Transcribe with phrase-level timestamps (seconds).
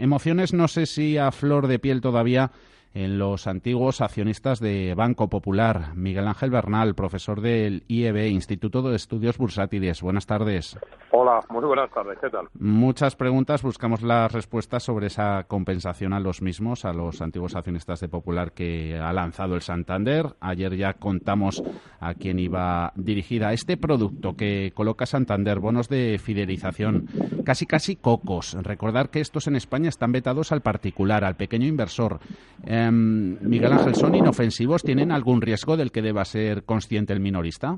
[0.00, 2.52] Emociones no sé si a flor de piel todavía
[2.94, 5.96] en los antiguos accionistas de Banco Popular.
[5.96, 10.00] Miguel Ángel Bernal, profesor del IEB, Instituto de Estudios Bursátiles.
[10.00, 10.78] Buenas tardes.
[11.10, 12.16] Hola, muy buenas tardes.
[12.20, 12.46] ¿Qué tal?
[12.54, 13.62] Muchas preguntas.
[13.62, 18.52] Buscamos las respuestas sobre esa compensación a los mismos, a los antiguos accionistas de Popular
[18.52, 20.36] que ha lanzado el Santander.
[20.40, 21.62] Ayer ya contamos
[22.00, 27.06] a quién iba dirigida este producto que coloca Santander, bonos de fidelización,
[27.44, 28.56] casi casi cocos.
[28.62, 32.20] Recordar que estos en España están vetados al particular, al pequeño inversor.
[32.64, 34.82] Em, Miguel Ángel, ¿son inofensivos?
[34.82, 37.76] ¿Tienen algún riesgo del que deba ser consciente el minorista?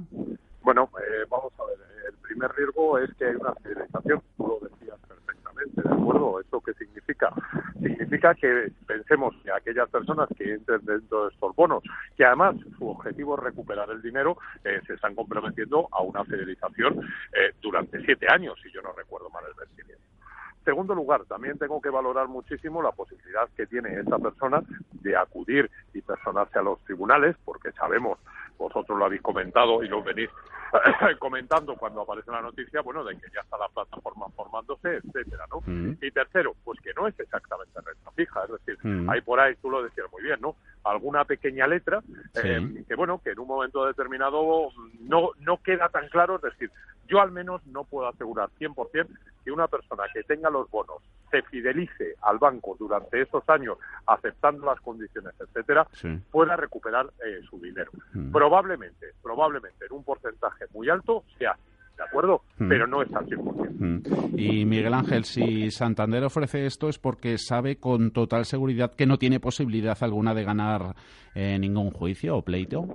[0.63, 1.77] Bueno, eh, vamos a ver.
[2.09, 6.41] El primer riesgo es que hay una fidelización, tú lo decías perfectamente, ¿de acuerdo?
[6.41, 7.33] ¿Esto qué significa?
[7.81, 11.83] Significa que pensemos que aquellas personas que entren dentro de estos bonos,
[12.17, 17.01] que además su objetivo es recuperar el dinero, eh, se están comprometiendo a una fidelización
[17.33, 20.05] eh, durante siete años, si yo no recuerdo mal el vencimiento.
[20.65, 25.71] Segundo lugar, también tengo que valorar muchísimo la posibilidad que tiene esta persona de acudir
[25.95, 28.19] y personarse a los tribunales, porque sabemos,
[28.61, 30.29] vosotros lo habéis comentado y lo venís
[31.19, 35.61] comentando cuando aparece la noticia, bueno, de que ya está la plataforma formándose, etcétera, ¿no?
[35.67, 35.97] Mm.
[36.01, 39.11] Y tercero, pues que no es exactamente renta fija, es decir, Mm.
[39.11, 40.55] hay por ahí, tú lo decías muy bien, ¿no?
[40.85, 42.01] Alguna pequeña letra
[42.35, 42.41] Sí.
[42.45, 44.69] eh, que, bueno, que en un momento determinado
[45.01, 46.71] no, no queda tan claro, es decir,
[47.11, 49.07] yo al menos no puedo asegurar 100%
[49.45, 50.99] que una persona que tenga los bonos
[51.31, 56.09] se fidelice al banco durante esos años aceptando las condiciones, etcétera, Sí.
[56.31, 57.91] pueda recuperar eh, su dinero.
[58.15, 58.31] Mm.
[58.33, 61.63] Probablemente, probablemente en un porcentaje muy alto sea así,
[61.97, 62.43] ¿de acuerdo?
[62.59, 62.69] Mm.
[62.69, 63.71] Pero no es al 100%.
[63.79, 64.39] Mm.
[64.39, 69.19] Y Miguel Ángel, si Santander ofrece esto es porque sabe con total seguridad que no
[69.19, 70.95] tiene posibilidad alguna de ganar
[71.35, 72.87] eh, ningún juicio o pleito.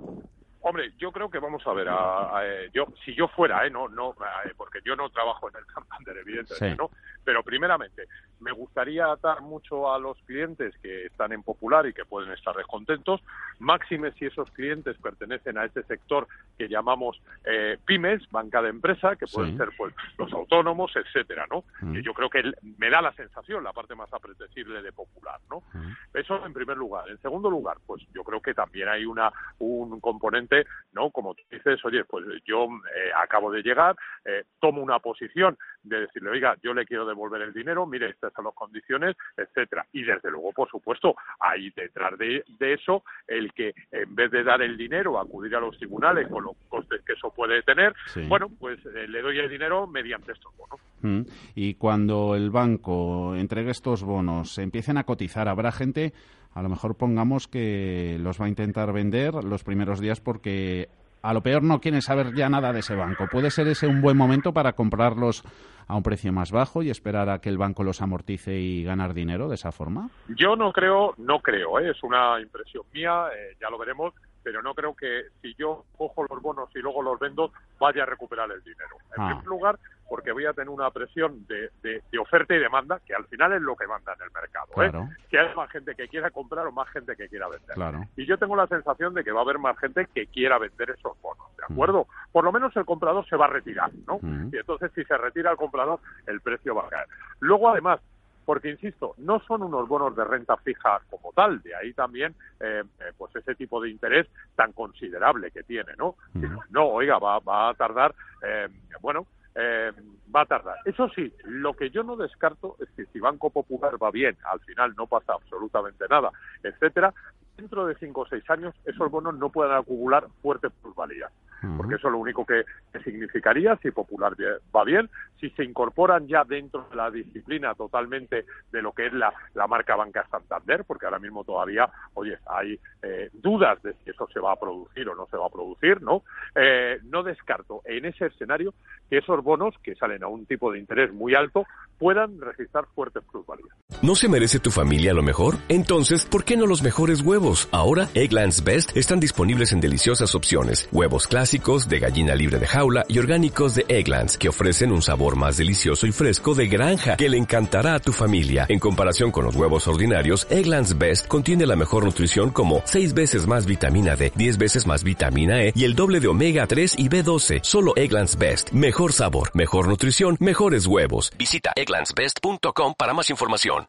[0.68, 3.70] Hombre, yo creo que vamos a ver, a- a, eh, yo si yo fuera, eh,
[3.70, 4.10] no, no,
[4.44, 6.76] eh, porque yo no trabajo en el Santander, evidentemente, Sí.
[6.76, 6.90] ¿no?
[7.22, 8.08] Pero primeramente,
[8.40, 12.54] me gustaría atar mucho a los clientes que están en Popular y que pueden estar
[12.54, 13.22] descontentos,
[13.58, 16.26] máxime si esos clientes pertenecen a ese sector
[16.58, 19.58] que llamamos eh, pymes, banca de empresa, que pueden Sí.
[19.58, 21.64] ser pues los autónomos, etcétera, ¿no?
[21.80, 22.00] Mm.
[22.00, 22.42] Yo creo que
[22.78, 25.62] me da la sensación, la parte más apetecible de Popular, ¿no?
[25.72, 25.92] Mm.
[26.14, 27.08] Eso en primer lugar.
[27.08, 31.10] En segundo lugar, pues yo creo que también hay una un componente, ¿no?
[31.10, 36.00] Como tú dices, oye, pues yo eh, acabo de llegar, eh, tomo una posición de
[36.00, 39.86] decirle, oiga, yo le quiero devolver el dinero, mire, estas son las condiciones, etcétera.
[39.92, 44.44] Y desde luego, por supuesto, hay detrás de, de eso el que en vez de
[44.44, 48.26] dar el dinero, acudir a los tribunales con los costes que eso puede tener, Sí.
[48.28, 50.80] bueno, pues eh, le doy el dinero mediante estos bonos.
[51.02, 51.22] Mm.
[51.54, 56.12] Y cuando el banco entregue estos bonos, empiecen a cotizar, habrá gente,
[56.54, 60.88] a lo mejor pongamos que los va a intentar vender los primeros días porque
[61.28, 63.26] a lo peor no quieren saber ya nada de ese banco.
[63.30, 65.42] ¿Puede ser ese un buen momento para comprarlos
[65.88, 69.14] a un precio más bajo y esperar a que el banco los amortice y ganar
[69.14, 70.08] dinero de esa forma?
[70.28, 71.90] Yo no creo, no creo, ¿eh?
[71.90, 76.24] es una impresión mía, eh, ya lo veremos, pero no creo que si yo cojo
[76.28, 77.50] los bonos y luego los vendo,
[77.80, 78.96] vaya a recuperar el dinero.
[79.16, 79.26] En Ah.
[79.28, 79.78] primer lugar,
[80.08, 83.52] porque voy a tener una presión de, de- de oferta y demanda, que al final
[83.54, 84.66] es lo que manda en el mercado.
[84.82, 84.90] ¿eh?
[84.90, 85.08] Claro.
[85.28, 87.74] Que haya más gente que quiera comprar o más gente que quiera vender.
[87.74, 88.04] Claro.
[88.16, 90.90] Y yo tengo la sensación de que va a haber más gente que quiera vender
[90.90, 91.72] esos bonos, ¿de Mm.
[91.72, 92.06] acuerdo?
[92.32, 94.18] Por lo menos el comprador se va a retirar, ¿no?
[94.22, 94.50] Mm.
[94.52, 97.06] Y entonces si se retira el comprador, el precio va a caer.
[97.40, 98.00] Luego, además,
[98.44, 102.84] porque insisto, no son unos bonos de renta fija como tal, de ahí también eh,
[103.00, 106.14] eh, pues ese tipo de interés tan considerable que tiene, ¿no?
[106.34, 106.44] Mm.
[106.70, 108.14] No, oiga, va, va a tardar,
[108.46, 108.68] eh,
[109.00, 109.92] bueno, eh,
[110.34, 110.76] va a tardar.
[110.84, 114.60] Eso sí, lo que yo no descarto es que si Banco Popular va bien, al
[114.60, 116.30] final no pasa absolutamente nada,
[116.62, 117.12] etcétera,
[117.56, 121.32] dentro de cinco o seis años esos bonos no puedan acumular fuertes plusvalías
[121.76, 124.34] porque eso lo único que, que significaría, si Popular
[124.74, 125.08] va bien,
[125.40, 129.66] si se incorporan ya dentro de la disciplina totalmente de lo que es la, la
[129.66, 134.40] marca Banca Santander, porque ahora mismo todavía, oye, hay eh, dudas de si eso se
[134.40, 136.22] va a producir o no se va a producir, ¿no?
[136.54, 138.74] Eh, no descarto en ese escenario
[139.10, 141.64] que esos bonos, que salen a un tipo de interés muy alto,
[141.98, 143.68] puedan registrar fuertes plusvalías.
[144.02, 145.56] ¿No se merece tu familia lo mejor?
[145.68, 147.68] Entonces, ¿por qué no los mejores huevos?
[147.72, 150.88] Ahora, Egglands Best están disponibles en deliciosas opciones.
[150.92, 155.25] Huevos clásicos, de gallina libre de jaula y orgánicos de Egglands, que ofrecen un sabor
[155.34, 158.66] más delicioso y fresco de granja que le encantará a tu familia.
[158.68, 163.48] En comparación con los huevos ordinarios, Egglands Best contiene la mejor nutrición como 6 veces
[163.48, 167.08] más vitamina D, 10 veces más vitamina E y el doble de omega 3 y
[167.08, 167.58] B12.
[167.64, 168.70] Solo Egglands Best.
[168.70, 171.32] Mejor sabor, mejor nutrición, mejores huevos.
[171.36, 173.84] Visita egglandsbest.com para más información.